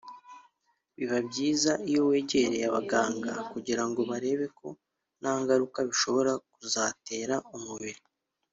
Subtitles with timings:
[0.97, 4.67] biba byiza iyo wegereye abaganga kugirango barebe ko
[5.19, 8.01] nta ngaruka bishobora kuzatera umubiri